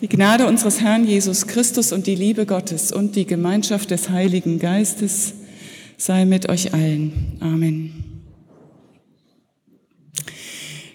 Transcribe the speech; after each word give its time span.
Die 0.00 0.08
Gnade 0.08 0.46
unseres 0.46 0.80
Herrn 0.80 1.04
Jesus 1.04 1.46
Christus 1.46 1.92
und 1.92 2.06
die 2.06 2.14
Liebe 2.14 2.46
Gottes 2.46 2.90
und 2.90 3.16
die 3.16 3.26
Gemeinschaft 3.26 3.90
des 3.90 4.08
Heiligen 4.08 4.58
Geistes 4.58 5.34
sei 5.98 6.24
mit 6.24 6.48
euch 6.48 6.72
allen. 6.72 7.36
Amen. 7.40 8.02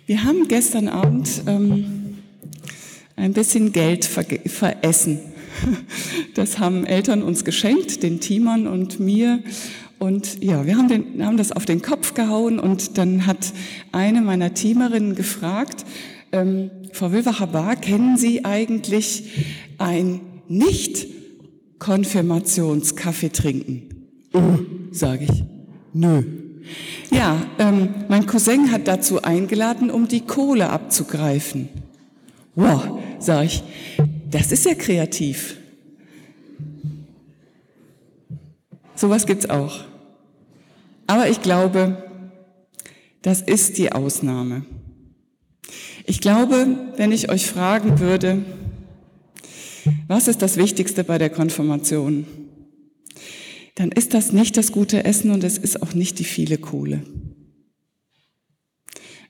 Wir 0.08 0.24
haben 0.24 0.48
gestern 0.48 0.88
Abend 0.88 1.44
ähm, 1.46 2.16
ein 3.16 3.34
bisschen 3.34 3.72
Geld 3.72 4.06
ver 4.06 4.26
veressen. 4.48 5.20
Das 6.34 6.58
haben 6.58 6.86
Eltern 6.86 7.22
uns 7.22 7.46
geschenkt, 7.46 8.02
den 8.02 8.20
Timon 8.20 8.66
und 8.66 9.00
mir. 9.00 9.40
Und 10.00 10.44
ja, 10.44 10.66
wir 10.66 10.78
haben, 10.78 10.90
den, 10.90 11.26
haben 11.26 11.38
das 11.38 11.52
auf 11.52 11.66
den 11.66 11.82
Kopf 11.82 12.14
gehauen 12.14 12.60
und 12.60 12.98
dann 12.98 13.26
hat 13.26 13.54
eine 13.92 14.22
meiner 14.22 14.54
Teamerinnen 14.54 15.16
gefragt, 15.16 15.86
ähm, 16.36 16.70
Frau 16.92 17.12
Wilwacher-Bar, 17.12 17.78
kennen 17.78 18.18
Sie 18.18 18.46
eigentlich 18.46 19.46
ein 19.78 20.22
Nicht-Konfirmationskaffee 20.48 23.30
trinken? 23.30 24.08
Oh, 24.34 24.60
sage 24.92 25.26
ich. 25.26 25.44
Nö. 25.94 26.24
Ja, 27.12 27.44
ähm, 27.60 27.90
mein 28.10 28.26
Cousin 28.26 28.72
hat 28.72 28.88
dazu 28.88 29.22
eingeladen, 29.22 29.90
um 29.90 30.08
die 30.08 30.22
Kohle 30.22 30.70
abzugreifen. 30.70 31.70
Wow, 32.56 33.00
sage 33.20 33.46
ich, 33.46 33.64
das 34.30 34.52
ist 34.52 34.66
ja 34.66 34.74
kreativ. 34.74 35.58
Sowas 38.96 39.26
gibt's 39.26 39.50
auch. 39.50 39.84
Aber 41.08 41.30
ich 41.30 41.42
glaube, 41.42 42.04
das 43.22 43.42
ist 43.42 43.78
die 43.78 43.92
Ausnahme. 43.92 44.66
Ich 46.08 46.22
glaube, 46.22 46.94
wenn 46.98 47.12
ich 47.12 47.30
euch 47.30 47.48
fragen 47.48 48.00
würde, 48.00 48.46
was 50.08 50.28
ist 50.28 50.42
das 50.42 50.56
Wichtigste 50.56 51.04
bei 51.04 51.18
der 51.18 51.32
Konfirmation, 51.32 52.28
dann 53.74 53.92
ist 53.92 54.14
das 54.14 54.32
nicht 54.32 54.56
das 54.56 54.72
gute 54.72 55.04
Essen 55.04 55.32
und 55.32 55.44
es 55.44 55.58
ist 55.58 55.82
auch 55.82 55.94
nicht 55.94 56.20
die 56.20 56.24
viele 56.24 56.60
Kohle. 56.60 57.04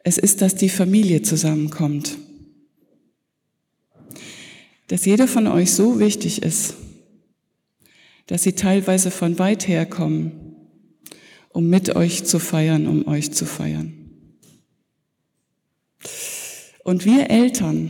Es 0.03 0.17
ist, 0.17 0.41
dass 0.41 0.55
die 0.55 0.69
Familie 0.69 1.21
zusammenkommt. 1.21 2.17
Dass 4.87 5.05
jeder 5.05 5.27
von 5.27 5.47
euch 5.47 5.71
so 5.71 5.99
wichtig 5.99 6.43
ist, 6.43 6.75
dass 8.27 8.43
sie 8.43 8.53
teilweise 8.53 9.11
von 9.11 9.39
weit 9.39 9.67
her 9.67 9.85
kommen, 9.85 10.57
um 11.49 11.69
mit 11.69 11.95
euch 11.95 12.25
zu 12.25 12.37
feiern, 12.37 12.85
um 12.85 13.07
euch 13.07 13.31
zu 13.31 13.45
feiern. 13.45 13.93
Und 16.85 17.03
wir 17.03 17.31
Eltern, 17.31 17.89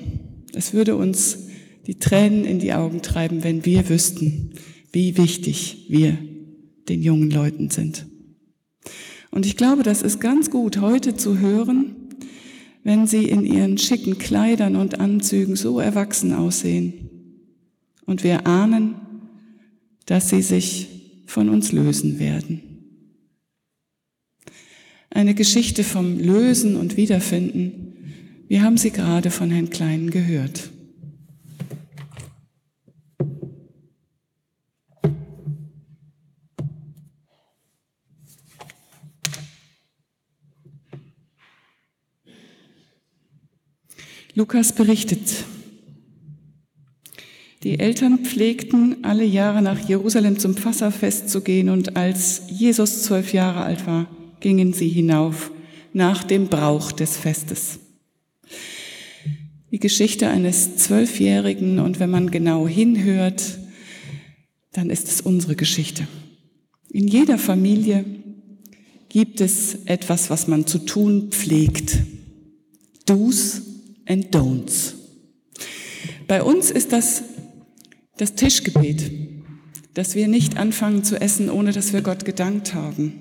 es 0.53 0.73
würde 0.73 0.95
uns 0.95 1.49
die 1.85 1.99
Tränen 1.99 2.45
in 2.45 2.59
die 2.59 2.71
Augen 2.71 3.01
treiben, 3.01 3.43
wenn 3.43 3.65
wir 3.65 3.89
wüssten, 3.89 4.51
wie 4.93 5.17
wichtig 5.17 5.87
wir 5.89 6.17
den 6.87 7.03
jungen 7.03 7.29
Leuten 7.29 7.69
sind. 7.69 8.05
Und 9.31 9.45
ich 9.45 9.57
glaube, 9.57 9.83
das 9.83 10.01
ist 10.01 10.21
ganz 10.21 10.49
gut 10.49 10.79
heute 10.79 11.13
zu 11.17 11.39
hören, 11.39 11.93
wenn 12.85 13.05
sie 13.05 13.25
in 13.25 13.45
ihren 13.45 13.77
schicken 13.77 14.17
Kleidern 14.17 14.77
und 14.77 14.97
Anzügen 15.01 15.57
so 15.57 15.81
erwachsen 15.81 16.31
aussehen. 16.31 17.09
Und 18.05 18.23
wir 18.23 18.47
ahnen, 18.47 18.95
dass 20.05 20.29
sie 20.29 20.41
sich 20.41 20.87
von 21.25 21.49
uns 21.49 21.73
lösen 21.73 22.17
werden. 22.17 22.61
Eine 25.09 25.35
Geschichte 25.35 25.83
vom 25.83 26.17
Lösen 26.17 26.77
und 26.77 26.95
Wiederfinden 26.95 27.94
wir 28.47 28.61
haben 28.61 28.77
sie 28.77 28.91
gerade 28.91 29.31
von 29.31 29.49
Herrn 29.49 29.69
Klein 29.69 30.11
gehört. 30.11 30.69
Lukas 44.37 44.73
berichtet, 44.73 45.45
die 47.63 47.79
Eltern 47.79 48.25
pflegten 48.25 49.03
alle 49.03 49.23
Jahre 49.23 49.61
nach 49.61 49.79
Jerusalem 49.79 50.37
zum 50.37 50.55
Passafest 50.55 51.29
zu 51.29 51.39
gehen 51.41 51.69
und 51.69 51.95
als 51.95 52.43
Jesus 52.49 53.03
zwölf 53.03 53.31
Jahre 53.31 53.61
alt 53.61 53.87
war, 53.87 54.07
gingen 54.41 54.73
sie 54.73 54.89
hinauf 54.89 55.51
nach 55.93 56.23
dem 56.25 56.47
Brauch 56.47 56.91
des 56.91 57.15
Festes 57.15 57.79
die 59.75 59.79
Geschichte 59.79 60.29
eines 60.29 60.77
Zwölfjährigen 60.77 61.79
und 61.79 61.99
wenn 61.99 62.09
man 62.09 62.31
genau 62.31 62.65
hinhört, 62.65 63.59
dann 64.71 64.89
ist 64.89 65.09
es 65.09 65.19
unsere 65.19 65.57
Geschichte. 65.57 66.07
In 66.89 67.09
jeder 67.09 67.37
Familie 67.37 68.05
gibt 69.09 69.41
es 69.41 69.79
etwas, 69.83 70.29
was 70.29 70.47
man 70.47 70.65
zu 70.65 70.77
tun 70.79 71.27
pflegt. 71.31 71.97
Do's 73.05 73.63
and 74.05 74.33
Don'ts. 74.33 74.93
Bei 76.29 76.41
uns 76.41 76.71
ist 76.71 76.93
das 76.93 77.23
das 78.15 78.35
Tischgebet, 78.35 79.11
dass 79.93 80.15
wir 80.15 80.29
nicht 80.29 80.55
anfangen 80.55 81.03
zu 81.03 81.19
essen, 81.19 81.49
ohne 81.49 81.73
dass 81.73 81.91
wir 81.91 82.01
Gott 82.01 82.23
gedankt 82.23 82.73
haben. 82.73 83.11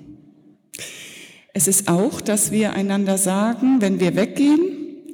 Es 1.53 1.67
ist 1.67 1.89
auch, 1.89 2.21
dass 2.21 2.53
wir 2.53 2.71
einander 2.71 3.17
sagen, 3.17 3.81
wenn 3.81 3.99
wir 3.99 4.15
weggehen 4.15 4.61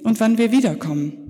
und 0.04 0.20
wann 0.20 0.38
wir 0.38 0.52
wiederkommen. 0.52 1.21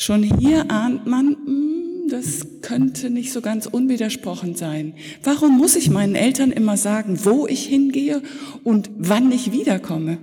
Schon 0.00 0.22
hier 0.22 0.70
ahnt 0.70 1.06
man, 1.06 1.36
hm, 1.44 2.08
das 2.08 2.62
könnte 2.62 3.10
nicht 3.10 3.32
so 3.32 3.42
ganz 3.42 3.66
unwidersprochen 3.66 4.54
sein. 4.54 4.94
Warum 5.22 5.58
muss 5.58 5.76
ich 5.76 5.90
meinen 5.90 6.14
Eltern 6.14 6.52
immer 6.52 6.78
sagen, 6.78 7.18
wo 7.26 7.46
ich 7.46 7.66
hingehe 7.66 8.22
und 8.64 8.88
wann 8.96 9.30
ich 9.30 9.52
wiederkomme? 9.52 10.16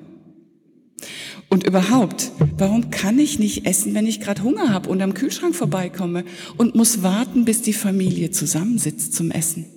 Und 1.50 1.64
überhaupt, 1.64 2.32
warum 2.58 2.90
kann 2.90 3.20
ich 3.20 3.38
nicht 3.38 3.68
essen, 3.68 3.94
wenn 3.94 4.08
ich 4.08 4.20
gerade 4.20 4.42
Hunger 4.42 4.74
habe 4.74 4.90
und 4.90 5.00
am 5.04 5.14
Kühlschrank 5.14 5.56
vorbeikomme 5.56 6.26
und 6.58 6.74
muss 6.74 7.04
warten, 7.04 7.46
bis 7.46 7.62
die 7.62 7.74
Familie 7.74 8.32
zusammensitzt 8.32 9.14
zum 9.14 9.30
Essen? 9.30 9.68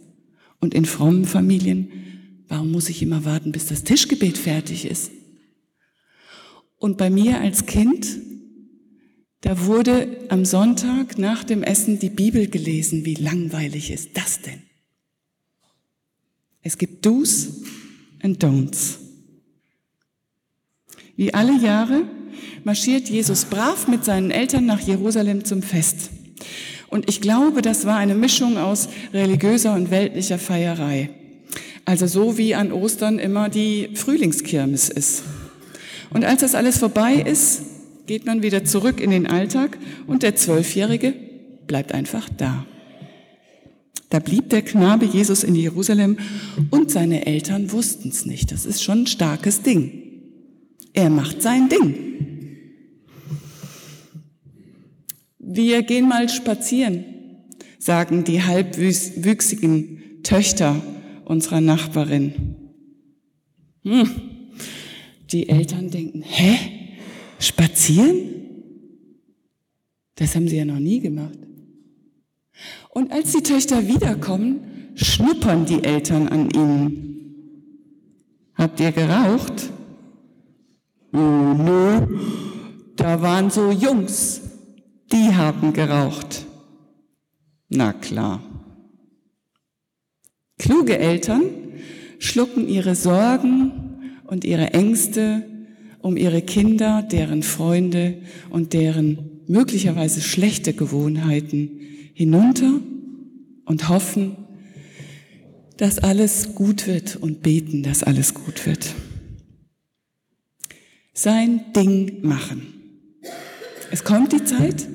Und 0.61 0.73
in 0.73 0.87
frommen 0.87 1.27
Familien, 1.27 1.91
warum 2.49 2.73
muss 2.73 2.89
ich 2.89 3.03
immer 3.03 3.27
warten, 3.27 3.53
bis 3.53 3.67
das 3.67 3.85
Tischgebet 3.85 4.39
fertig 4.39 4.87
ist? 4.87 5.11
Und 6.79 6.97
bei 6.97 7.11
mir 7.11 7.39
als 7.43 7.67
Kind 7.67 8.30
da 9.41 9.67
wurde 9.67 10.19
am 10.29 10.45
Sonntag 10.45 11.19
nach 11.19 11.45
dem 11.45 11.63
Essen 11.63 11.99
die 11.99 12.11
Bibel 12.11 12.49
gelesen. 12.49 13.05
Wie 13.05 13.15
langweilig 13.15 13.91
ist 13.91 14.11
das 14.15 14.41
denn? 14.43 14.63
Es 16.63 16.77
gibt 16.77 17.07
Do's 17.07 17.63
and 18.23 18.43
Don'ts. 18.43 18.99
Wie 21.17 21.33
alle 21.33 21.59
Jahre 21.59 22.03
marschiert 22.65 23.09
Jesus 23.09 23.47
brav 23.47 23.89
mit 23.89 24.05
seinen 24.05 24.31
Eltern 24.31 24.67
nach 24.67 24.81
Jerusalem 24.81 25.45
zum 25.45 25.63
Fest. 25.63 26.11
Und 26.89 27.09
ich 27.09 27.21
glaube, 27.21 27.63
das 27.63 27.87
war 27.87 27.97
eine 27.97 28.15
Mischung 28.15 28.59
aus 28.59 28.89
religiöser 29.13 29.75
und 29.75 29.91
weltlicher 29.91 30.39
Feierei. 30.39 31.11
Also 31.85 32.07
so 32.07 32.37
wie 32.37 32.55
an 32.55 32.73
Ostern 32.73 33.19
immer 33.19 33.49
die 33.49 33.91
Frühlingskirmes 33.95 34.91
ist. 34.91 35.23
Und 36.11 36.25
als 36.25 36.41
das 36.41 36.55
alles 36.55 36.79
vorbei 36.79 37.15
ist, 37.15 37.63
geht 38.11 38.27
man 38.27 38.43
wieder 38.43 38.65
zurück 38.65 39.01
in 39.01 39.11
den 39.11 39.29
Alltag 39.29 39.79
und 40.09 40.25
der 40.25 40.35
Zwölfjährige 40.35 41.15
bleibt 41.69 41.93
einfach 41.93 42.29
da. 42.29 42.67
Da 44.09 44.19
blieb 44.19 44.51
der 44.51 44.63
Knabe 44.63 45.05
Jesus 45.05 45.45
in 45.45 45.55
Jerusalem 45.55 46.19
und 46.73 46.91
seine 46.91 47.25
Eltern 47.27 47.71
wussten 47.71 48.09
es 48.09 48.27
nicht. 48.27 48.51
Das 48.51 48.67
ist 48.67 48.83
schon 48.83 49.03
ein 49.03 49.07
starkes 49.07 49.63
Ding. 49.63 49.93
Er 50.93 51.09
macht 51.09 51.41
sein 51.41 51.69
Ding. 51.69 51.95
Wir 55.39 55.85
gehen 55.85 56.09
mal 56.09 56.29
spazieren, 56.29 57.05
sagen 57.79 58.25
die 58.25 58.43
halbwüchsigen 58.43 60.25
Töchter 60.25 60.83
unserer 61.27 61.61
Nachbarin. 61.61 62.57
Hm. 63.85 64.11
Die 65.31 65.49
Eltern 65.49 65.93
denken, 65.93 66.23
hä? 66.23 66.80
Spazieren? 67.41 68.17
Das 70.15 70.37
haben 70.37 70.47
sie 70.47 70.59
ja 70.59 70.65
noch 70.65 70.79
nie 70.79 71.01
gemacht. 71.01 71.39
Und 72.91 73.11
als 73.11 73.33
die 73.33 73.43
Töchter 73.43 73.89
wiederkommen, 73.89 74.93
schnuppern 74.95 75.65
die 75.65 75.83
Eltern 75.83 76.29
an 76.29 76.51
ihnen. 76.51 77.11
Habt 78.55 78.79
ihr 78.81 78.93
geraucht? 78.93 79.71
Oh, 81.13 81.17
nö, 81.17 82.07
da 82.97 83.23
waren 83.23 83.51
so 83.51 83.71
Jungs, 83.71 84.43
die 85.11 85.35
haben 85.35 85.73
geraucht. 85.73 86.47
Na 87.71 87.95
klar. 87.95 88.43
Kluge 90.59 90.99
Eltern 90.99 91.45
schlucken 92.19 92.69
ihre 92.69 92.95
Sorgen 92.95 94.21
und 94.27 94.45
ihre 94.45 94.75
Ängste 94.75 95.50
um 96.03 96.17
ihre 96.17 96.43
Kinder, 96.43 97.03
deren 97.03 97.43
Freunde 97.43 98.19
und 98.51 98.73
deren 98.73 99.41
möglicherweise 99.47 100.21
schlechte 100.21 100.73
Gewohnheiten 100.73 101.71
hinunter 102.15 102.81
und 103.65 103.89
hoffen, 103.89 104.37
dass 105.77 105.99
alles 105.99 106.55
gut 106.55 106.87
wird 106.87 107.17
und 107.17 107.43
beten, 107.43 107.83
dass 107.83 108.03
alles 108.03 108.35
gut 108.35 108.67
wird. 108.67 108.95
Sein 111.13 111.73
Ding 111.75 112.21
machen. 112.23 112.63
Es 113.91 114.05
kommt 114.05 114.33
die 114.33 114.45
Zeit, 114.45 114.87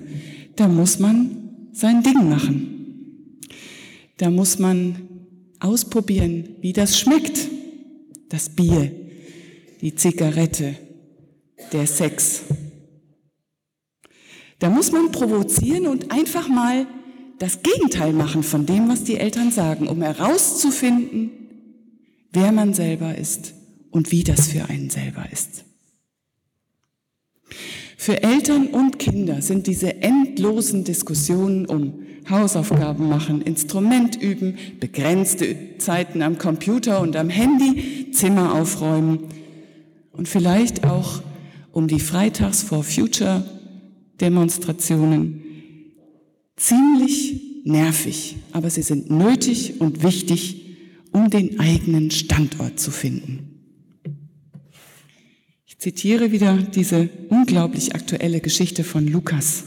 da 0.55 0.67
muss 0.67 0.99
man 0.99 1.67
sein 1.71 2.01
Ding 2.03 2.29
machen. 2.29 3.41
Da 4.17 4.29
muss 4.29 4.59
man 4.59 4.95
ausprobieren, 5.59 6.49
wie 6.61 6.71
das 6.71 6.97
schmeckt. 6.97 7.49
Das 8.29 8.49
Bier, 8.49 8.91
die 9.81 9.95
Zigarette, 9.95 10.75
der 11.75 11.87
Sex. 11.87 12.43
Da 14.59 14.69
muss 14.69 14.91
man 14.93 15.11
provozieren 15.11 15.87
und 15.87 16.11
einfach 16.11 16.47
mal 16.47 16.87
das 17.37 17.61
Gegenteil 17.63 18.13
machen 18.13 18.43
von 18.43 18.65
dem, 18.65 18.87
was 18.87 19.03
die 19.03 19.17
Eltern 19.17 19.51
sagen, 19.51 19.87
um 19.87 20.01
herauszufinden, 20.01 21.31
wer 22.31 22.53
man 22.53 22.73
selber 22.73 23.17
ist 23.17 23.53
und 23.91 24.11
wie 24.11 24.23
das 24.23 24.47
für 24.47 24.69
einen 24.69 24.89
selber 24.89 25.25
ist. 25.31 25.65
Für 27.97 28.23
Eltern 28.23 28.67
und 28.67 28.97
Kinder 28.97 29.41
sind 29.41 29.67
diese 29.67 30.01
endlosen 30.01 30.85
Diskussionen 30.85 31.65
um 31.65 32.05
Hausaufgaben 32.29 33.09
machen, 33.09 33.41
Instrument 33.41 34.21
üben, 34.21 34.57
begrenzte 34.79 35.77
Zeiten 35.77 36.21
am 36.21 36.37
Computer 36.37 37.01
und 37.01 37.17
am 37.17 37.29
Handy, 37.29 38.11
Zimmer 38.11 38.55
aufräumen 38.55 39.27
und 40.13 40.29
vielleicht 40.29 40.85
auch 40.85 41.21
um 41.75 41.89
die 41.89 41.99
Freitags 41.99 42.63
for 42.63 42.85
Future 42.85 43.43
Demonstrationen 44.21 45.43
ziemlich 46.55 47.65
nervig, 47.65 48.37
aber 48.53 48.69
sie 48.69 48.81
sind 48.81 49.11
nötig 49.11 49.81
und 49.81 50.01
wichtig, 50.01 50.77
um 51.11 51.29
den 51.29 51.59
eigenen 51.59 52.11
Standort 52.11 52.79
zu 52.79 52.91
finden. 52.91 53.59
Ich 55.65 55.77
zitiere 55.79 56.31
wieder 56.31 56.55
diese 56.55 57.09
unglaublich 57.27 57.93
aktuelle 57.93 58.39
Geschichte 58.39 58.85
von 58.85 59.05
Lukas. 59.05 59.65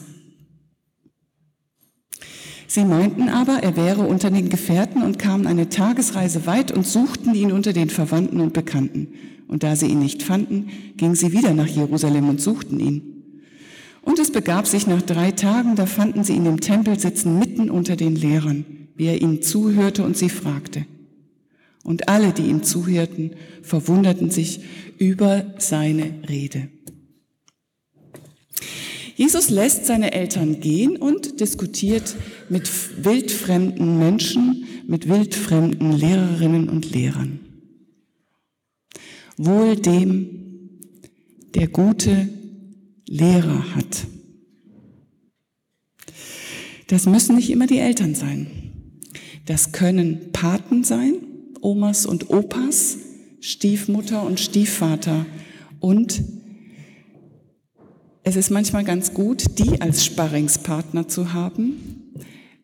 Sie 2.67 2.87
meinten 2.87 3.29
aber, 3.29 3.63
er 3.63 3.77
wäre 3.77 4.01
unter 4.07 4.31
den 4.31 4.49
Gefährten 4.49 5.03
und 5.03 5.19
kamen 5.19 5.47
eine 5.47 5.69
Tagesreise 5.69 6.47
weit 6.47 6.73
und 6.73 6.87
suchten 6.87 7.35
ihn 7.35 7.53
unter 7.53 7.75
den 7.75 7.91
Verwandten 7.91 8.41
und 8.41 8.55
Bekannten. 8.55 9.09
Und 9.49 9.63
da 9.63 9.75
sie 9.75 9.87
ihn 9.87 9.99
nicht 9.99 10.23
fanden, 10.23 10.69
gingen 10.97 11.15
sie 11.15 11.33
wieder 11.33 11.55
nach 11.55 11.67
Jerusalem 11.67 12.29
und 12.29 12.41
suchten 12.41 12.79
ihn. 12.79 13.19
Und 14.03 14.19
es 14.19 14.31
begab 14.31 14.67
sich 14.67 14.87
nach 14.87 15.03
drei 15.03 15.33
Tagen, 15.33 15.75
da 15.75 15.87
fanden 15.87 16.23
sie 16.23 16.35
ihn 16.35 16.47
im 16.47 16.61
Tempel 16.61 16.99
sitzen, 16.99 17.39
mitten 17.39 17.71
unter 17.71 17.97
den 17.97 18.15
Lehrern, 18.15 18.65
wie 18.95 19.07
er 19.07 19.21
ihnen 19.21 19.43
zuhörte 19.43 20.05
und 20.05 20.17
sie 20.17 20.29
fragte. 20.29 20.87
Und 21.83 22.09
alle, 22.09 22.33
die 22.33 22.43
ihm 22.43 22.63
zuhörten, 22.63 23.33
verwunderten 23.63 24.31
sich 24.31 24.61
über 24.99 25.55
seine 25.59 26.15
Rede. 26.29 26.69
Jesus 29.17 29.51
lässt 29.51 29.87
seine 29.87 30.13
Eltern 30.13 30.61
gehen 30.61 30.97
und 30.97 31.41
diskutiert 31.41 32.15
mit 32.49 32.71
wildfremden 33.05 33.99
Menschen, 33.99 34.65
mit 34.87 35.09
wildfremden 35.09 35.93
Lehrerinnen 35.93 36.69
und 36.69 36.93
Lehrern. 36.93 37.41
Wohl 39.39 39.77
dem, 39.77 40.29
der 41.55 41.69
gute 41.69 42.29
Lehrer 43.07 43.75
hat. 43.75 44.07
Das 46.89 47.07
müssen 47.07 47.37
nicht 47.37 47.51
immer 47.51 47.67
die 47.67 47.79
Eltern 47.79 48.15
sein. 48.15 48.49
Das 49.47 49.73
können 49.73 50.33
Paten 50.33 50.85
sein, 50.85 51.15
Omas 51.61 52.05
und 52.05 52.31
Opas, 52.31 52.99
Stiefmutter 53.41 54.25
und 54.25 54.41
Stiefvater. 54.41 55.25
Und 55.81 56.23
es 58.25 58.37
ist 58.37 58.51
manchmal 58.51 58.85
ganz 58.85 59.15
gut, 59.15 59.59
die 59.59 59.81
als 59.81 60.05
Sparringspartner 60.05 61.09
zu 61.09 61.33
haben, 61.33 61.98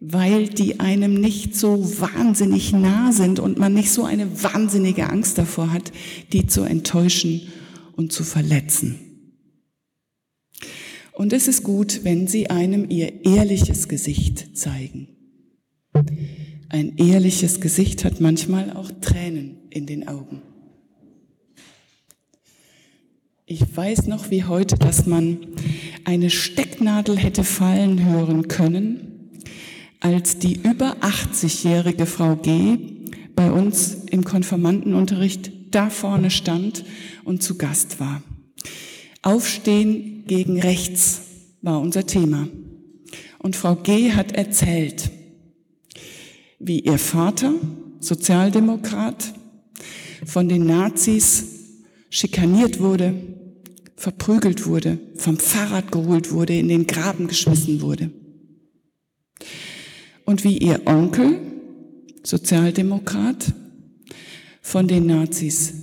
weil 0.07 0.49
die 0.49 0.81
einem 0.81 1.15
nicht 1.15 1.57
so 1.57 1.83
wahnsinnig 2.01 2.73
nah 2.73 3.13
sind 3.13 3.41
und 3.41 3.59
man 3.59 3.73
nicht 3.73 3.91
so 3.91 4.05
eine 4.05 4.43
wahnsinnige 4.43 5.09
Angst 5.09 5.39
davor 5.39 5.73
hat, 5.73 5.93
die 6.33 6.47
zu 6.47 6.63
enttäuschen 6.63 7.41
und 7.97 8.13
zu 8.13 8.23
verletzen. 8.23 8.99
Und 11.13 11.33
es 11.33 11.49
ist 11.49 11.63
gut, 11.63 12.01
wenn 12.03 12.27
sie 12.27 12.51
einem 12.51 12.91
ihr 12.91 13.25
ehrliches 13.25 13.89
Gesicht 13.89 14.59
zeigen. 14.59 15.09
Ein 16.69 16.97
ehrliches 16.97 17.61
Gesicht 17.61 18.05
hat 18.05 18.21
manchmal 18.21 18.73
auch 18.73 18.91
Tränen 19.01 19.59
in 19.71 19.87
den 19.87 20.07
Augen. 20.07 20.43
Ich 23.47 23.63
weiß 23.75 24.07
noch 24.07 24.31
wie 24.31 24.45
heute, 24.45 24.77
dass 24.77 25.07
man 25.07 25.39
eine 26.05 26.31
Stecknadel 26.31 27.17
hätte 27.17 27.45
fallen 27.45 28.05
hören 28.05 28.49
können, 28.49 29.14
als 30.05 30.39
die 30.39 30.57
über 30.57 30.99
80-jährige 31.01 32.05
Frau 32.05 32.37
G 32.37 32.77
bei 33.35 33.51
uns 33.51 33.97
im 34.11 34.23
Konformantenunterricht 34.23 35.51
da 35.71 35.89
vorne 35.89 36.31
stand 36.31 36.85
und 37.25 37.43
zu 37.43 37.57
Gast 37.57 37.99
war. 38.01 38.23
Aufstehen 39.23 40.25
gegen 40.27 40.61
rechts 40.61 41.23
war 41.63 41.81
unser 41.81 42.07
Thema. 42.07 42.47
Und 43.39 43.57
Frau 43.57 43.77
G. 43.77 44.13
hat 44.13 44.33
erzählt, 44.33 45.11
wie 46.59 46.81
ihr 46.81 46.99
Vater, 46.99 47.55
Sozialdemokrat, 48.01 49.33
von 50.27 50.51
den 50.51 50.67
Nazis 50.67 51.47
schikaniert 52.11 52.79
wurde, 52.79 53.15
verprügelt 53.97 54.67
wurde, 54.67 54.99
vom 55.17 55.39
Fahrrad 55.39 55.91
geholt 55.91 56.31
wurde, 56.31 56.59
in 56.59 56.69
den 56.69 56.87
Graben 56.87 57.27
geschmissen 57.27 57.81
wurde. 57.81 58.11
Und 60.25 60.45
wie 60.45 60.59
ihr 60.59 60.87
Onkel, 60.87 61.41
Sozialdemokrat, 62.23 63.53
von 64.63 64.89
den 64.89 65.07
Nazis 65.07 65.75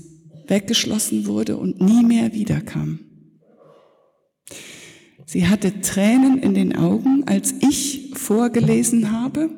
weggeschlossen 0.48 1.28
wurde 1.28 1.58
und 1.58 1.80
nie 1.80 2.04
mehr 2.04 2.34
wiederkam. 2.34 3.00
Sie 5.26 5.48
hatte 5.48 5.82
Tränen 5.82 6.40
in 6.40 6.54
den 6.54 6.76
Augen, 6.76 7.24
als 7.26 7.54
ich 7.62 8.12
vorgelesen 8.16 9.12
habe, 9.12 9.50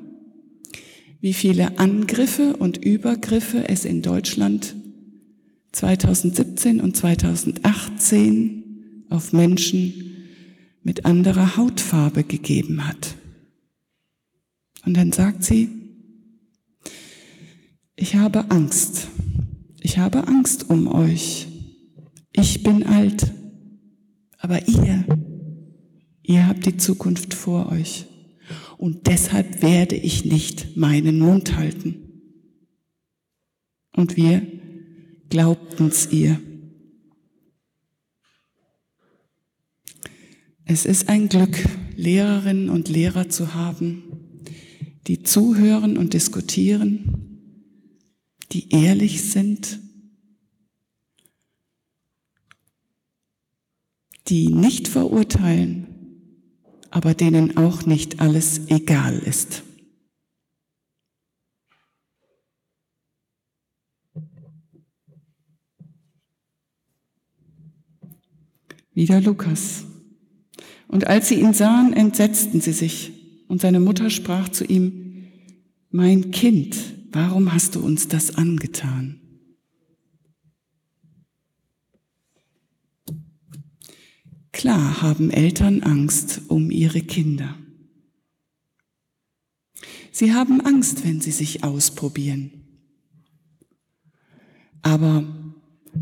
wie 1.20 1.34
viele 1.34 1.80
Angriffe 1.80 2.58
und 2.58 2.78
Übergriffe 2.78 3.68
es 3.70 3.86
in 3.86 4.02
Deutschland 4.02 4.76
2017 5.72 6.80
und 6.80 6.96
2018 6.96 9.06
auf 9.10 9.34
Menschen 9.34 10.04
mit 10.84 11.06
anderer 11.06 11.58
Hautfarbe 11.58 12.24
gegeben 12.24 12.88
hat. 12.88 13.16
Und 14.86 14.96
dann 14.96 15.12
sagt 15.12 15.44
sie, 15.44 15.70
ich 17.96 18.16
habe 18.16 18.52
Angst. 18.52 19.08
Ich 19.82 19.98
habe 19.98 20.28
Angst 20.28 20.70
um 20.70 20.88
euch. 20.88 21.48
Ich 22.32 22.64
bin 22.64 22.84
alt. 22.84 23.32
Aber 24.40 24.68
ihr, 24.68 25.06
Ihr 26.24 26.48
habt 26.48 26.66
die 26.66 26.78
Zukunft 26.78 27.34
vor 27.34 27.72
euch. 27.72 28.06
Und 28.78 29.08
deshalb 29.08 29.62
werde 29.62 29.96
ich 29.96 30.26
nicht 30.26 30.78
meinen 30.78 31.20
Mund 31.20 31.56
halten. 31.58 31.96
Und 33.96 34.18
wir 34.18 34.42
glaubten's 35.30 36.12
ihr. 36.12 36.40
Es 40.66 40.86
ist 40.86 41.10
ein 41.10 41.28
Glück, 41.28 41.58
Lehrerinnen 41.96 42.70
und 42.70 42.88
Lehrer 42.88 43.30
zu 43.30 43.54
haben, 43.54 44.04
die 45.08 45.24
zuhören 45.24 45.98
und 45.98 46.14
diskutieren, 46.14 47.40
die 48.52 48.70
ehrlich 48.70 49.30
sind, 49.32 49.80
die 54.28 54.48
nicht 54.48 54.88
verurteilen, 54.88 55.88
aber 56.90 57.14
denen 57.14 57.58
auch 57.58 57.86
nicht 57.86 58.22
alles 58.22 58.68
egal 58.70 59.20
ist. 59.20 59.64
Wieder 68.94 69.20
Lukas. 69.22 69.86
Und 70.88 71.08
als 71.08 71.28
sie 71.28 71.40
ihn 71.40 71.54
sahen, 71.54 71.94
entsetzten 71.94 72.62
sie 72.62 72.74
sich. 72.74 73.13
Und 73.54 73.62
seine 73.62 73.80
Mutter 73.80 74.10
sprach 74.10 74.50
zu 74.50 74.66
ihm, 74.66 75.28
Mein 75.92 76.32
Kind, 76.32 76.76
warum 77.12 77.54
hast 77.54 77.76
du 77.76 77.82
uns 77.82 78.08
das 78.08 78.34
angetan? 78.34 79.20
Klar 84.52 85.04
haben 85.04 85.30
Eltern 85.30 85.84
Angst 85.84 86.42
um 86.48 86.72
ihre 86.72 87.02
Kinder. 87.02 87.56
Sie 90.12 90.34
haben 90.34 90.60
Angst, 90.62 91.06
wenn 91.06 91.22
sie 91.22 91.30
sich 91.30 91.64
ausprobieren. 91.64 92.50
Aber 94.82 95.28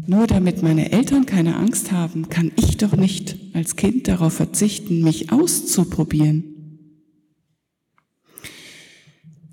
nur 0.07 0.25
damit 0.25 0.63
meine 0.63 0.93
Eltern 0.93 1.25
keine 1.25 1.57
Angst 1.57 1.91
haben, 1.91 2.29
kann 2.29 2.53
ich 2.55 2.77
doch 2.77 2.95
nicht 2.95 3.35
als 3.51 3.75
Kind 3.75 4.07
darauf 4.07 4.35
verzichten, 4.35 5.03
mich 5.03 5.33
auszuprobieren. 5.33 6.50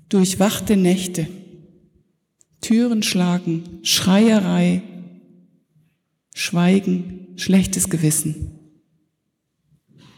Durchwachte 0.09 0.75
Nächte, 0.75 1.27
Türen 2.61 3.03
schlagen, 3.03 3.79
Schreierei, 3.83 4.81
Schweigen, 6.33 7.27
schlechtes 7.37 7.89
Gewissen. 7.89 8.59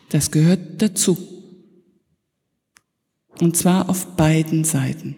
Das 0.10 0.32
gehört 0.32 0.82
dazu. 0.82 1.18
Und 3.40 3.58
zwar 3.58 3.90
auf 3.90 4.16
beiden 4.16 4.64
Seiten. 4.64 5.16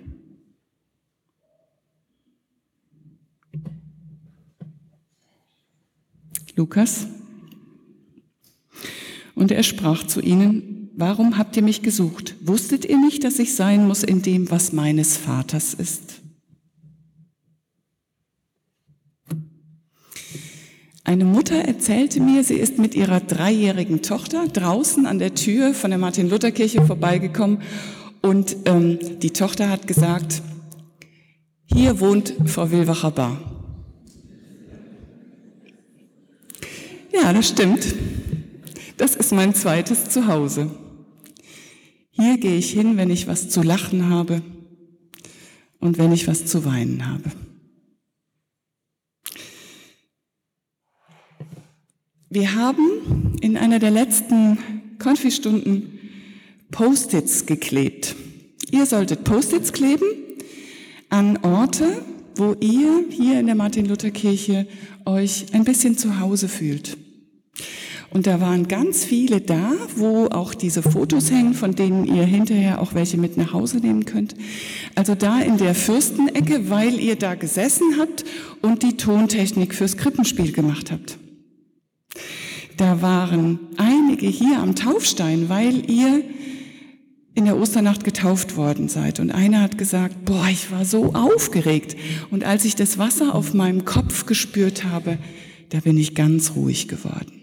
Lukas. 6.55 7.07
Und 9.35 9.51
er 9.51 9.63
sprach 9.63 10.05
zu 10.05 10.21
ihnen, 10.21 10.72
warum 10.95 11.37
habt 11.37 11.55
ihr 11.55 11.63
mich 11.63 11.81
gesucht? 11.81 12.35
Wusstet 12.41 12.85
ihr 12.85 12.97
nicht, 12.97 13.23
dass 13.23 13.39
ich 13.39 13.55
sein 13.55 13.87
muss 13.87 14.03
in 14.03 14.21
dem, 14.21 14.49
was 14.51 14.73
meines 14.73 15.17
Vaters 15.17 15.73
ist? 15.73 16.21
Eine 21.05 21.25
Mutter 21.25 21.55
erzählte 21.55 22.21
mir, 22.21 22.43
sie 22.43 22.55
ist 22.55 22.79
mit 22.79 22.95
ihrer 22.95 23.19
dreijährigen 23.19 24.01
Tochter 24.01 24.47
draußen 24.47 25.05
an 25.05 25.19
der 25.19 25.35
Tür 25.35 25.73
von 25.73 25.91
der 25.91 25.99
Martin-Luther-Kirche 25.99 26.85
vorbeigekommen 26.85 27.61
und 28.21 28.55
ähm, 28.65 29.19
die 29.19 29.31
Tochter 29.31 29.69
hat 29.69 29.85
gesagt, 29.85 30.41
hier 31.65 31.99
wohnt 31.99 32.33
Frau 32.45 32.71
Wilwacher 32.71 33.11
Bar. 33.11 33.37
Ja, 37.11 37.33
das 37.33 37.49
stimmt. 37.49 37.85
Das 38.97 39.15
ist 39.15 39.33
mein 39.33 39.53
zweites 39.53 40.09
Zuhause. 40.09 40.71
Hier 42.15 42.37
gehe 42.37 42.57
ich 42.57 42.71
hin, 42.71 42.95
wenn 42.95 43.09
ich 43.09 43.27
was 43.27 43.49
zu 43.49 43.63
lachen 43.63 44.09
habe 44.09 44.41
und 45.79 45.97
wenn 45.97 46.11
ich 46.11 46.27
was 46.27 46.45
zu 46.45 46.63
weinen 46.63 47.07
habe. 47.07 47.31
Wir 52.29 52.55
haben 52.55 53.35
in 53.41 53.57
einer 53.57 53.79
der 53.79 53.91
letzten 53.91 54.57
Konfistunden 54.99 55.99
Post-its 56.71 57.45
geklebt. 57.45 58.15
Ihr 58.71 58.85
solltet 58.85 59.23
Post-its 59.23 59.73
kleben 59.73 60.07
an 61.09 61.37
Orte, 61.43 62.03
wo 62.35 62.55
ihr 62.59 63.05
hier 63.09 63.39
in 63.39 63.47
der 63.47 63.55
Martin-Luther-Kirche 63.55 64.67
euch 65.05 65.53
ein 65.53 65.63
bisschen 65.63 65.97
zu 65.97 66.19
Hause 66.19 66.47
fühlt. 66.47 66.97
Und 68.13 68.27
da 68.27 68.39
waren 68.39 68.67
ganz 68.67 69.03
viele 69.03 69.41
da, 69.41 69.73
wo 69.95 70.27
auch 70.27 70.53
diese 70.53 70.83
Fotos 70.83 71.31
hängen, 71.31 71.55
von 71.55 71.73
denen 71.73 72.05
ihr 72.05 72.23
hinterher 72.23 72.79
auch 72.79 72.93
welche 72.93 73.17
mit 73.17 73.37
nach 73.37 73.53
Hause 73.53 73.77
nehmen 73.77 74.05
könnt. 74.05 74.35
Also 74.93 75.15
da 75.15 75.41
in 75.41 75.57
der 75.57 75.73
Fürstenecke, 75.73 76.69
weil 76.69 76.99
ihr 76.99 77.15
da 77.15 77.33
gesessen 77.33 77.95
habt 77.99 78.23
und 78.61 78.83
die 78.83 78.97
Tontechnik 78.97 79.73
fürs 79.73 79.97
Krippenspiel 79.97 80.51
gemacht 80.51 80.91
habt. 80.91 81.17
Da 82.77 83.01
waren 83.01 83.57
einige 83.77 84.27
hier 84.27 84.59
am 84.59 84.75
Taufstein, 84.75 85.49
weil 85.49 85.89
ihr 85.89 86.23
in 87.33 87.45
der 87.45 87.57
Osternacht 87.57 88.03
getauft 88.03 88.57
worden 88.57 88.89
seid. 88.89 89.19
Und 89.19 89.31
einer 89.31 89.61
hat 89.61 89.79
gesagt, 89.79 90.23
boah, 90.25 90.47
ich 90.51 90.71
war 90.71 90.85
so 90.85 91.13
aufgeregt. 91.15 91.95
Und 92.29 92.43
als 92.43 92.63
ich 92.63 92.75
das 92.75 92.99
Wasser 92.99 93.33
auf 93.33 93.55
meinem 93.55 93.85
Kopf 93.85 94.27
gespürt 94.27 94.83
habe, 94.83 95.17
da 95.69 95.79
bin 95.79 95.97
ich 95.97 96.13
ganz 96.13 96.51
ruhig 96.55 96.87
geworden. 96.87 97.42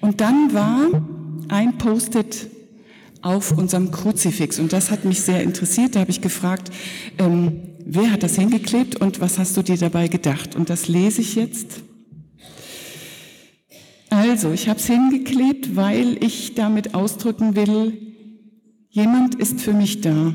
Und 0.00 0.20
dann 0.20 0.54
war 0.54 0.88
ein 1.48 1.78
Post-it 1.78 2.48
auf 3.22 3.56
unserem 3.56 3.90
Kruzifix. 3.90 4.58
Und 4.58 4.72
das 4.72 4.90
hat 4.90 5.04
mich 5.04 5.20
sehr 5.20 5.42
interessiert. 5.42 5.94
Da 5.94 6.00
habe 6.00 6.10
ich 6.10 6.20
gefragt, 6.20 6.70
ähm, 7.18 7.60
wer 7.84 8.10
hat 8.10 8.22
das 8.22 8.36
hingeklebt 8.36 9.00
und 9.00 9.20
was 9.20 9.38
hast 9.38 9.56
du 9.56 9.62
dir 9.62 9.76
dabei 9.76 10.08
gedacht? 10.08 10.56
Und 10.56 10.70
das 10.70 10.88
lese 10.88 11.20
ich 11.20 11.34
jetzt. 11.34 11.82
Also, 14.08 14.52
ich 14.52 14.68
habe 14.68 14.80
es 14.80 14.86
hingeklebt, 14.86 15.76
weil 15.76 16.22
ich 16.24 16.54
damit 16.54 16.94
ausdrücken 16.94 17.54
will, 17.54 17.92
jemand 18.90 19.36
ist 19.36 19.60
für 19.60 19.72
mich 19.72 20.00
da. 20.00 20.34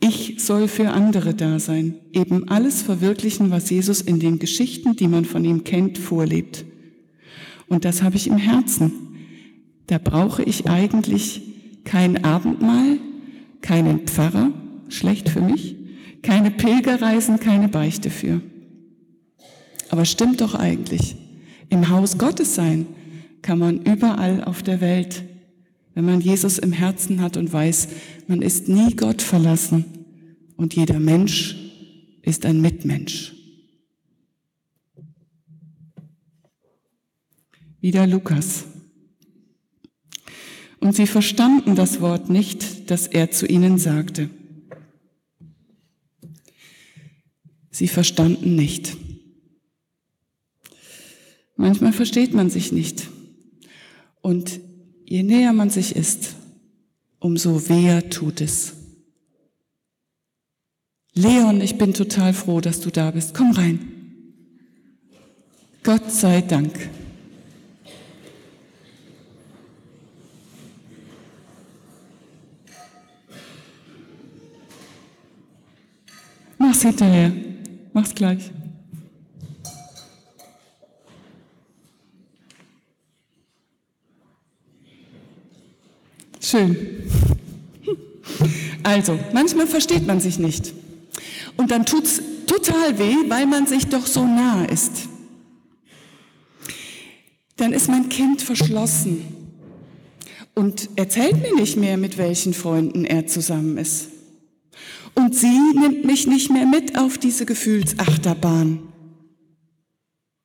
Ich 0.00 0.36
soll 0.44 0.68
für 0.68 0.90
andere 0.90 1.32
da 1.32 1.58
sein, 1.58 1.94
eben 2.12 2.48
alles 2.50 2.82
verwirklichen, 2.82 3.50
was 3.50 3.70
Jesus 3.70 4.02
in 4.02 4.20
den 4.20 4.38
Geschichten, 4.38 4.96
die 4.96 5.08
man 5.08 5.24
von 5.24 5.46
ihm 5.46 5.64
kennt, 5.64 5.96
vorlebt. 5.96 6.66
Und 7.68 7.84
das 7.84 8.02
habe 8.02 8.16
ich 8.16 8.26
im 8.26 8.36
Herzen. 8.36 8.92
Da 9.86 9.98
brauche 9.98 10.42
ich 10.42 10.68
eigentlich 10.68 11.42
kein 11.84 12.24
Abendmahl, 12.24 12.98
keinen 13.60 14.00
Pfarrer, 14.00 14.50
schlecht 14.88 15.28
für 15.28 15.40
mich, 15.40 15.76
keine 16.22 16.50
Pilgerreisen, 16.50 17.40
keine 17.40 17.68
Beichte 17.68 18.10
für. 18.10 18.40
Aber 19.90 20.04
stimmt 20.04 20.40
doch 20.40 20.54
eigentlich. 20.54 21.16
Im 21.68 21.88
Haus 21.90 22.18
Gottes 22.18 22.54
sein 22.54 22.86
kann 23.42 23.58
man 23.58 23.82
überall 23.82 24.42
auf 24.44 24.62
der 24.62 24.80
Welt, 24.80 25.24
wenn 25.94 26.04
man 26.04 26.20
Jesus 26.20 26.58
im 26.58 26.72
Herzen 26.72 27.20
hat 27.20 27.36
und 27.36 27.52
weiß, 27.52 27.88
man 28.26 28.42
ist 28.42 28.68
nie 28.68 28.96
Gott 28.96 29.22
verlassen 29.22 29.84
und 30.56 30.74
jeder 30.74 30.98
Mensch 30.98 31.56
ist 32.22 32.46
ein 32.46 32.60
Mitmensch. 32.60 33.32
Wieder 37.84 38.06
Lukas. 38.06 38.64
Und 40.80 40.96
sie 40.96 41.06
verstanden 41.06 41.76
das 41.76 42.00
Wort 42.00 42.30
nicht, 42.30 42.90
das 42.90 43.06
er 43.06 43.30
zu 43.30 43.44
ihnen 43.46 43.76
sagte. 43.76 44.30
Sie 47.70 47.88
verstanden 47.88 48.56
nicht. 48.56 48.96
Manchmal 51.56 51.92
versteht 51.92 52.32
man 52.32 52.48
sich 52.48 52.72
nicht. 52.72 53.10
Und 54.22 54.60
je 55.04 55.22
näher 55.22 55.52
man 55.52 55.68
sich 55.68 55.94
ist, 55.94 56.36
umso 57.18 57.68
weher 57.68 58.08
tut 58.08 58.40
es. 58.40 58.72
Leon, 61.12 61.60
ich 61.60 61.76
bin 61.76 61.92
total 61.92 62.32
froh, 62.32 62.62
dass 62.62 62.80
du 62.80 62.88
da 62.88 63.10
bist. 63.10 63.34
Komm 63.34 63.50
rein. 63.50 63.80
Gott 65.82 66.10
sei 66.10 66.40
Dank. 66.40 66.72
Mach's 76.74 76.82
hinterher. 76.82 77.32
Mach's 77.92 78.14
gleich. 78.16 78.50
Schön. 86.40 86.76
Also, 88.82 89.16
manchmal 89.32 89.68
versteht 89.68 90.04
man 90.04 90.18
sich 90.18 90.40
nicht. 90.40 90.74
Und 91.56 91.70
dann 91.70 91.86
tut's 91.86 92.20
total 92.48 92.98
weh, 92.98 93.14
weil 93.28 93.46
man 93.46 93.68
sich 93.68 93.86
doch 93.86 94.08
so 94.08 94.26
nah 94.26 94.64
ist. 94.64 95.08
Dann 97.54 97.72
ist 97.72 97.88
mein 97.88 98.08
Kind 98.08 98.42
verschlossen 98.42 99.24
und 100.56 100.90
erzählt 100.96 101.40
mir 101.40 101.54
nicht 101.54 101.76
mehr, 101.76 101.96
mit 101.98 102.18
welchen 102.18 102.52
Freunden 102.52 103.04
er 103.04 103.28
zusammen 103.28 103.78
ist. 103.78 104.08
Und 105.14 105.34
sie 105.34 105.60
nimmt 105.74 106.04
mich 106.04 106.26
nicht 106.26 106.50
mehr 106.50 106.66
mit 106.66 106.98
auf 106.98 107.18
diese 107.18 107.46
Gefühlsachterbahn. 107.46 108.80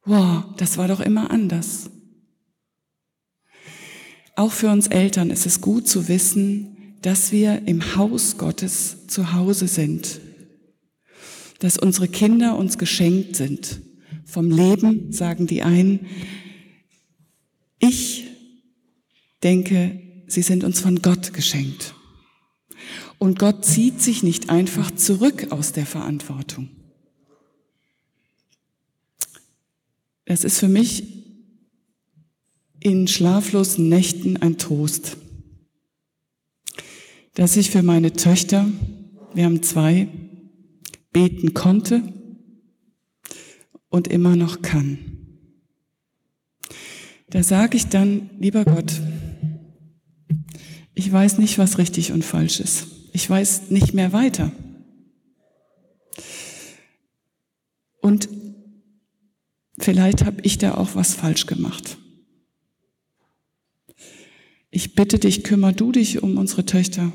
Wow, 0.06 0.46
das 0.58 0.78
war 0.78 0.88
doch 0.88 1.00
immer 1.00 1.32
anders. 1.32 1.90
Auch 4.36 4.52
für 4.52 4.70
uns 4.70 4.88
Eltern 4.88 5.32
ist 5.32 5.46
es 5.46 5.60
gut 5.62 5.88
zu 5.88 6.08
wissen, 6.08 6.96
dass 7.02 7.32
wir 7.32 7.68
im 7.68 7.96
Haus 7.96 8.38
Gottes 8.38 9.08
zu 9.08 9.34
Hause 9.34 9.68
sind, 9.68 10.22
dass 11.60 11.78
unsere 11.78 12.08
Kinder 12.08 12.58
uns 12.58 12.78
geschenkt 12.78 13.36
sind. 13.36 13.82
Vom 14.26 14.50
Leben 14.50 15.12
sagen 15.12 15.48
die 15.48 15.62
einen, 15.62 16.06
ich 17.80 18.28
denke, 19.44 20.00
sie 20.28 20.42
sind 20.42 20.64
uns 20.64 20.80
von 20.80 21.02
Gott 21.02 21.34
geschenkt. 21.34 21.96
Und 23.20 23.38
Gott 23.38 23.66
zieht 23.66 24.02
sich 24.02 24.24
nicht 24.24 24.50
einfach 24.50 24.92
zurück 24.92 25.52
aus 25.52 25.74
der 25.74 25.86
Verantwortung. 25.86 26.70
Es 30.24 30.44
ist 30.44 30.60
für 30.60 30.70
mich 30.70 31.04
in 32.80 33.08
schlaflosen 33.08 33.90
Nächten 33.90 34.38
ein 34.38 34.58
Trost, 34.58 35.18
dass 37.34 37.58
ich 37.58 37.72
für 37.72 37.84
meine 37.84 38.14
Töchter, 38.14 38.70
wir 39.34 39.44
haben 39.44 39.64
zwei, 39.64 40.08
beten 41.12 41.54
konnte 41.54 42.14
und 43.90 44.08
immer 44.08 44.38
noch 44.38 44.62
kann. 44.62 45.00
Da 47.32 47.44
sage 47.44 47.76
ich 47.76 47.88
dann, 47.88 48.30
lieber 48.40 48.64
Gott, 48.64 49.02
ich 50.94 51.12
weiß 51.12 51.38
nicht, 51.38 51.58
was 51.58 51.78
richtig 51.80 52.14
und 52.14 52.24
falsch 52.24 52.60
ist. 52.60 52.99
Ich 53.14 53.30
weiß 53.30 53.70
nicht 53.70 53.94
mehr 53.94 54.14
weiter. 54.14 54.52
Und 58.02 58.30
vielleicht 59.78 60.26
habe 60.26 60.42
ich 60.44 60.58
da 60.58 60.76
auch 60.76 60.96
was 60.96 61.14
falsch 61.14 61.46
gemacht. 61.46 61.98
Ich 64.72 64.94
bitte 64.94 65.20
dich, 65.20 65.44
kümmer 65.44 65.74
du 65.74 65.92
dich 65.92 66.22
um 66.22 66.38
unsere 66.38 66.66
Töchter 66.66 67.12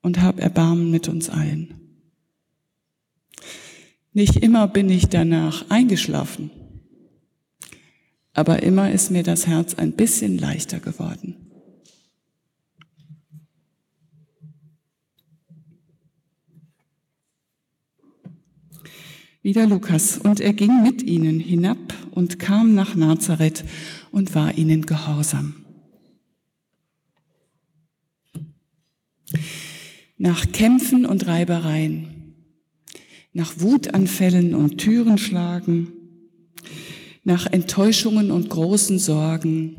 und 0.00 0.20
hab 0.20 0.40
Erbarmen 0.40 0.90
mit 0.90 1.08
uns 1.08 1.28
allen. 1.28 1.74
Nicht 4.12 4.36
immer 4.36 4.68
bin 4.68 4.90
ich 4.90 5.08
danach 5.08 5.70
eingeschlafen, 5.70 6.50
aber 8.32 8.62
immer 8.62 8.90
ist 8.90 9.10
mir 9.10 9.22
das 9.22 9.46
Herz 9.46 9.74
ein 9.74 9.92
bisschen 9.92 10.38
leichter 10.38 10.80
geworden. 10.80 11.51
Wieder 19.42 19.66
Lukas, 19.66 20.18
und 20.18 20.38
er 20.38 20.52
ging 20.52 20.84
mit 20.84 21.02
ihnen 21.02 21.40
hinab 21.40 21.78
und 22.12 22.38
kam 22.38 22.74
nach 22.74 22.94
Nazareth 22.94 23.64
und 24.12 24.36
war 24.36 24.56
ihnen 24.56 24.86
gehorsam. 24.86 25.64
Nach 30.16 30.52
Kämpfen 30.52 31.04
und 31.04 31.26
Reibereien, 31.26 32.34
nach 33.32 33.54
Wutanfällen 33.58 34.54
und 34.54 34.78
Türenschlagen, 34.78 35.88
nach 37.24 37.46
Enttäuschungen 37.46 38.30
und 38.30 38.48
großen 38.48 39.00
Sorgen 39.00 39.78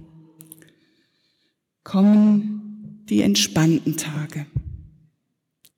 kommen 1.86 3.03
die 3.10 3.22
entspannten 3.22 3.96
Tage. 3.96 4.46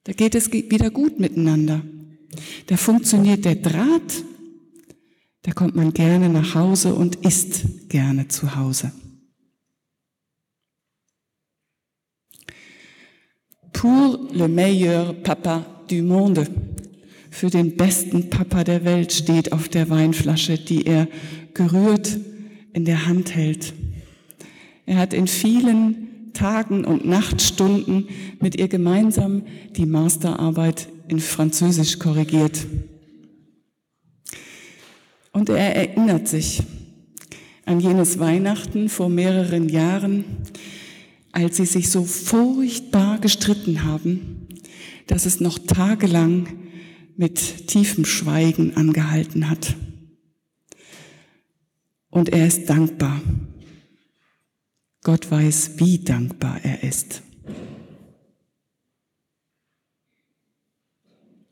Da 0.06 0.14
geht 0.14 0.34
es 0.34 0.52
wieder 0.52 0.90
gut 0.90 1.20
miteinander. 1.20 1.84
Da 2.68 2.78
funktioniert 2.78 3.46
der 3.46 3.56
Draht, 3.56 4.24
da 5.44 5.52
kommt 5.52 5.76
man 5.76 5.94
gerne 5.94 6.30
nach 6.30 6.56
Hause 6.56 6.96
und 6.96 7.18
ist 7.18 7.90
gerne 7.90 8.28
zu 8.28 8.56
Hause. 8.56 8.92
Pour 13.74 14.20
le 14.32 14.48
meilleur 14.48 15.14
Papa 15.14 15.66
du 15.90 16.02
monde. 16.02 16.48
Für 17.30 17.50
den 17.50 17.76
besten 17.76 18.30
Papa 18.30 18.64
der 18.64 18.86
Welt 18.86 19.12
steht 19.12 19.52
auf 19.52 19.68
der 19.68 19.90
Weinflasche, 19.90 20.58
die 20.58 20.86
er 20.86 21.08
gerührt 21.54 22.18
in 22.74 22.86
der 22.86 23.06
Hand 23.06 23.36
hält. 23.36 23.74
Er 24.86 24.98
hat 24.98 25.14
in 25.14 25.28
vielen 25.28 26.32
Tagen 26.34 26.86
und 26.86 27.06
Nachtstunden 27.06 28.08
mit 28.40 28.56
ihr 28.56 28.68
gemeinsam 28.68 29.44
die 29.76 29.86
Masterarbeit 29.86 30.88
in 31.08 31.20
Französisch 31.20 32.00
korrigiert. 32.00 32.66
Und 35.32 35.50
er 35.50 35.76
erinnert 35.76 36.28
sich 36.28 36.64
an 37.66 37.80
jenes 37.80 38.20
Weihnachten 38.20 38.90
vor 38.90 39.10
mehreren 39.10 39.70
Jahren, 39.70 40.24
als 41.32 41.58
sie 41.58 41.66
sich 41.66 41.90
so 41.90 42.06
furchtbar 42.06 43.20
gestritten 43.20 43.84
haben, 43.84 44.48
dass 45.08 45.26
es 45.26 45.42
noch 45.42 45.60
tagelang 45.60 46.48
mit 47.18 47.68
tiefem 47.68 48.06
Schweigen 48.06 48.78
angehalten 48.78 49.50
hat. 49.50 49.76
Und 52.10 52.30
er 52.30 52.48
ist 52.48 52.70
dankbar. 52.70 53.22
Gott 55.04 55.30
weiß, 55.30 55.72
wie 55.78 56.00
dankbar 56.00 56.60
er 56.64 56.84
ist. 56.84 57.22